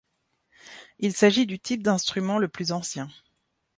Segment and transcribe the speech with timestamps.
[0.97, 3.07] Il s'agit du type d'instrument le plus ancien.